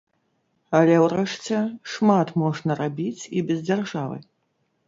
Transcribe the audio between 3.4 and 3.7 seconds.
без